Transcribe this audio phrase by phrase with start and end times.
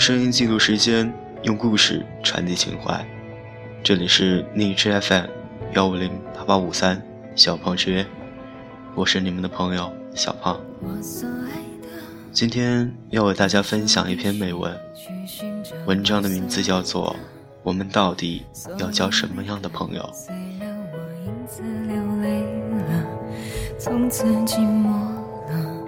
[0.00, 1.12] 声音记录时间，
[1.42, 3.06] 用故事传递情怀。
[3.82, 5.26] 这里是荔枝 FM
[5.74, 7.02] 幺五零八八五三
[7.36, 8.06] 小胖之约，
[8.94, 10.58] 我是你们的朋友小胖。
[12.32, 14.74] 今天要为大家分享一篇美文，
[15.86, 17.14] 文章的名字叫做
[17.62, 18.46] 《我们到底
[18.78, 20.02] 要交什么样的朋友》。
[23.78, 24.88] 从此寂寞
[25.50, 25.84] 了，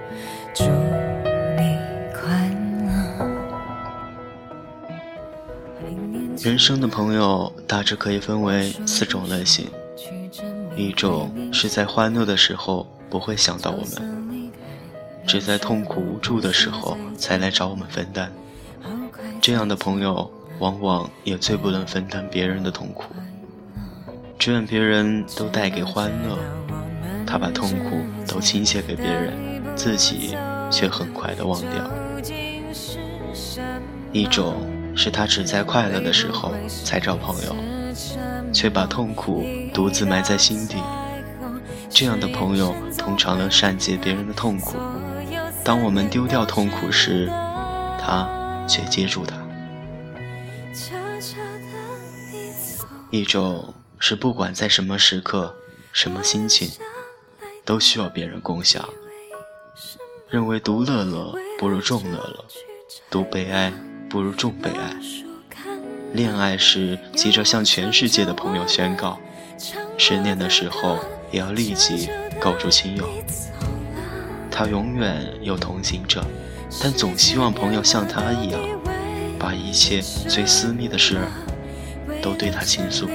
[6.43, 9.71] 人生的朋友大致可以分为四种类型，
[10.75, 14.51] 一种是在欢乐的时候不会想到我们，
[15.25, 18.33] 只在痛苦无助的时候才来找我们分担。
[19.41, 20.29] 这样的朋友
[20.59, 23.05] 往往也最不能分担别人的痛苦，
[24.37, 26.37] 只愿别人都带给欢乐。
[27.25, 29.33] 他把痛苦都倾泻给别人，
[29.77, 30.37] 自己
[30.73, 31.89] 却很快的忘掉。
[34.13, 34.57] 一种
[34.95, 36.53] 是他只在快乐的时候
[36.85, 37.57] 才找朋友，
[38.53, 40.77] 却把痛苦独自埋在心底。
[41.89, 44.79] 这样的朋友通常能善解别人的痛苦，
[45.65, 47.27] 当我们丢掉痛苦时，
[48.01, 48.29] 他
[48.69, 49.37] 却接住它。
[53.11, 55.55] 一种是不管在什么时刻、
[55.93, 56.71] 什么心情。
[57.65, 58.89] 都需要别人共享。
[60.29, 62.45] 认为独乐乐不如众乐乐，
[63.09, 63.73] 独悲哀
[64.13, 64.95] 不如众被爱。
[66.13, 69.19] 恋爱时急着向全世界的朋友宣告，
[69.97, 70.99] 失恋的时候
[71.31, 73.09] 也要立即告诉亲友。
[74.51, 76.23] 他永远有同行者，
[76.79, 78.61] 但总希望朋友像他一样，
[79.39, 81.33] 把一切最私密的事儿
[82.21, 83.09] 都对他倾诉。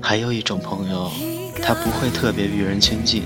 [0.00, 1.10] 还有一种朋友，
[1.60, 3.24] 他不会特别与人亲近，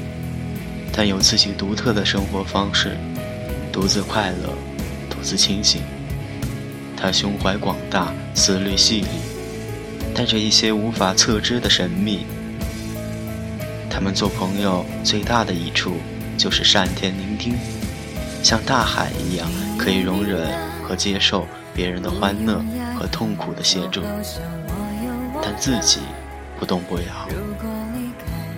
[0.93, 2.97] 但有自己独特的生活方式，
[3.73, 4.53] 独自快乐，
[5.09, 5.83] 独自清醒。
[6.97, 9.09] 他胸怀广大，思虑细腻，
[10.15, 12.27] 带着一些无法测知的神秘。
[13.89, 15.95] 他们做朋友最大的益处，
[16.37, 17.57] 就是善天聆听，
[18.43, 20.49] 像大海一样，可以容忍
[20.83, 22.63] 和接受别人的欢乐
[22.99, 24.03] 和痛苦的协助，
[25.43, 26.01] 但自己。
[26.59, 27.27] 不动不摇。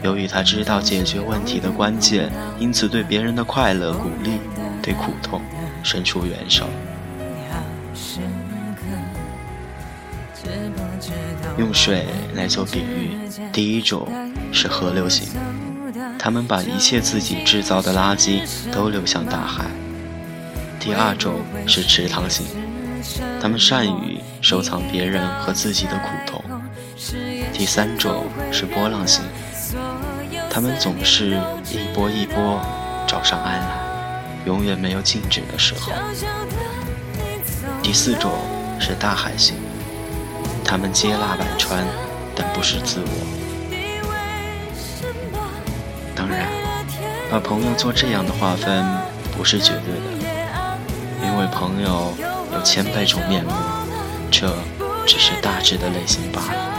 [0.03, 4.33] 由于他知道解决问题的关键，因此对别人的快乐鼓励，
[4.83, 5.41] 对苦痛
[5.83, 6.67] 伸出援手。
[11.59, 13.11] 用水来做比喻，
[13.53, 14.09] 第一种
[14.53, 15.29] 是河流型，
[16.19, 18.43] 他们把一切自己制造的垃圾
[18.73, 19.67] 都流向大海；
[20.81, 22.47] 第二种是池塘型，
[23.41, 26.43] 他们善于收藏别人和自己的苦痛。
[27.53, 29.23] 第三种是波浪型，
[30.51, 31.41] 他们总是
[31.71, 32.61] 一波一波
[33.07, 33.67] 找上岸来，
[34.45, 35.93] 永远没有静止的时候。
[37.83, 38.33] 第四种
[38.79, 39.57] 是大海型，
[40.65, 41.85] 他们接纳百川，
[42.37, 43.09] 但不是自我。
[46.15, 46.49] 当然，
[47.31, 48.85] 把朋友做这样的划分
[49.37, 50.07] 不是绝对的，
[51.25, 52.15] 因为朋友
[52.53, 53.51] 有千百种面目，
[54.31, 54.55] 这
[55.07, 56.72] 只是大致的类型罢了。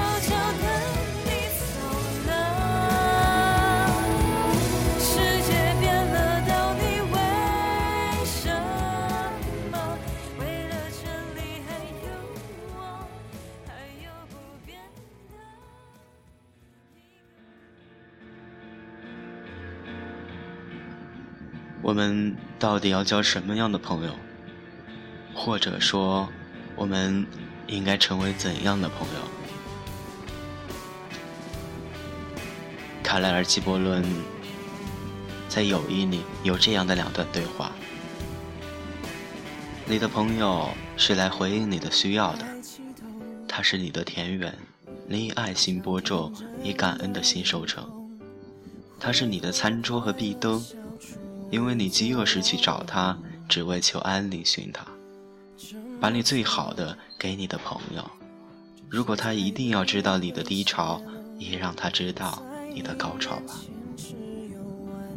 [21.83, 24.15] 我们到底要交什么样的朋友？
[25.35, 26.29] 或者说，
[26.77, 27.27] 我们
[27.67, 29.19] 应该成为怎样的朋友？
[33.03, 34.01] 卡莱尔·基伯伦
[35.49, 37.73] 在《友谊》里有这样的两段对话：
[39.85, 42.45] 你的朋友是来回应你的需要的，
[43.45, 44.57] 他是你的田园，
[45.05, 46.33] 你以爱心播种，
[46.63, 47.83] 以感恩的心收成；
[49.01, 50.63] 他是你的餐桌和壁灯。
[51.53, 53.15] 因为你饥饿时去找他，
[53.47, 54.83] 只为求安利寻他，
[56.01, 58.03] 把你最好的给你的朋友。
[58.89, 60.99] 如果他一定要知道你的低潮，
[61.37, 62.41] 也让他知道
[62.73, 63.53] 你的高潮吧。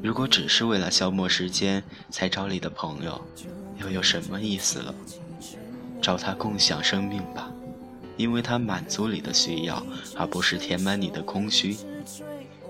[0.02, 3.18] 如果只是为了消磨时间才找你的朋友，
[3.80, 4.94] 又有什么意思了？
[6.02, 7.50] 找他共享生命吧，
[8.18, 9.82] 因为他满足你的需要，
[10.14, 11.78] 而不是填满你的空虚。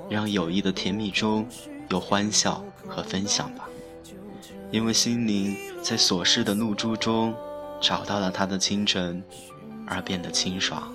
[0.08, 1.44] 让友谊的甜蜜中
[1.88, 2.64] 有欢笑。
[2.88, 3.68] 和分享吧，
[4.70, 7.34] 因为心灵在琐事的露珠中
[7.80, 9.20] 找到了它的清晨，
[9.88, 10.88] 而变得清爽。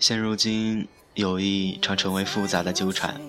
[0.00, 3.20] 现如今，友谊常成为复杂的纠缠，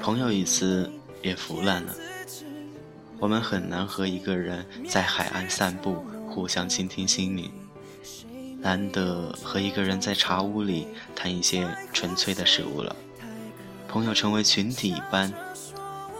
[0.00, 0.90] 朋友一词
[1.22, 1.94] 也腐烂了。
[3.20, 7.48] 我们很难和一个人在海岸散步，互相倾听心灵；
[8.62, 10.86] 难得和一个人在茶屋里
[11.16, 12.94] 谈一些纯粹的事物了。
[13.88, 15.30] 朋友成为群体一般，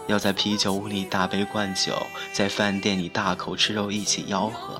[0.07, 1.95] 要在啤酒屋里大杯灌酒，
[2.33, 4.79] 在饭店里大口吃肉一起吆喝，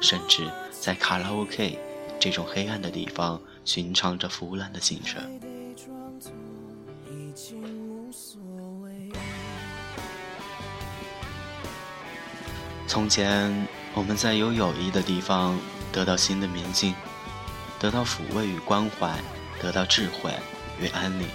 [0.00, 1.78] 甚至在卡拉 OK
[2.18, 5.22] 这种黑暗的地方寻唱着腐烂的心声。
[12.86, 15.58] 从前，我们在有友谊的地方
[15.92, 16.94] 得到新的明镜，
[17.78, 19.14] 得到抚慰与关怀，
[19.60, 20.32] 得到智慧
[20.80, 21.28] 与安宁。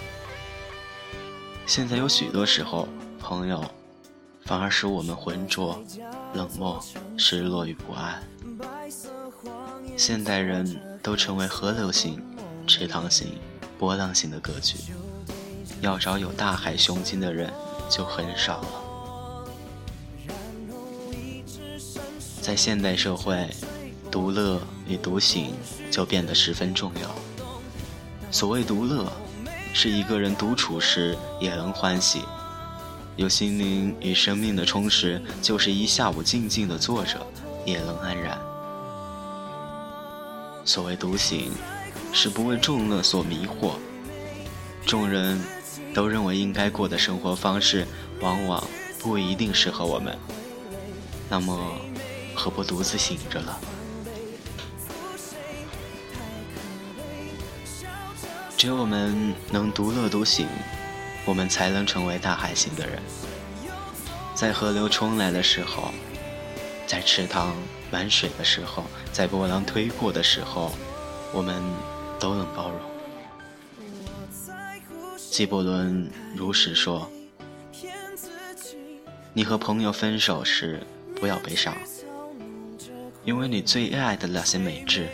[1.67, 2.87] 现在有许多时候，
[3.19, 3.63] 朋友
[4.45, 5.81] 反而使我们浑浊、
[6.33, 6.83] 冷漠、
[7.17, 8.23] 失落与不安。
[9.95, 12.21] 现代人都成为河流型、
[12.65, 13.37] 池塘型、
[13.77, 14.77] 波浪型的格局，
[15.81, 17.53] 要找有大海胸襟的人
[17.89, 18.67] 就很少了。
[22.41, 23.49] 在现代社会，
[24.11, 25.53] 独乐与独醒
[25.91, 27.15] 就变得十分重要。
[28.31, 29.11] 所谓独乐。
[29.73, 32.23] 是一个人独处时也能欢喜，
[33.15, 37.23] 有心灵与生命的充实，就是一下午静静的坐着
[37.63, 38.39] 也能安然。
[40.65, 41.51] 所谓独醒，
[42.11, 43.73] 是不为众乐所迷惑。
[44.83, 45.39] 众人
[45.93, 47.85] 都认为应该过的生活方式，
[48.19, 48.63] 往往
[48.97, 50.17] 不一定适合我们。
[51.29, 51.71] 那么，
[52.33, 53.59] 何不独自醒着了？
[58.57, 60.47] 只有我们能独乐独行，
[61.25, 62.99] 我们才能成为大海型的人。
[64.33, 65.93] 在河流冲来的时候，
[66.87, 67.55] 在池塘
[67.91, 68.83] 满水的时候，
[69.13, 70.73] 在波浪推过的时候，
[71.31, 71.61] 我们
[72.19, 72.79] 都能包容。
[75.29, 77.07] 纪伯伦如实说
[79.33, 80.81] ：“你和朋友分手时，
[81.15, 81.77] 不要悲伤，
[83.23, 85.07] 因为你最爱的那些美质，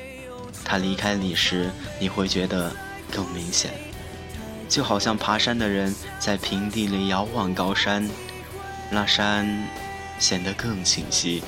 [0.63, 1.69] 他离开你时，
[2.00, 2.72] 你会觉得。”
[3.13, 3.71] 更明显，
[4.68, 8.10] 就好像爬山的人在平地里遥望高山，
[8.89, 9.68] 那山
[10.18, 11.44] 显得更清晰、